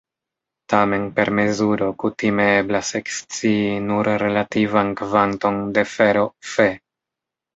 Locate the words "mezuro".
1.39-1.89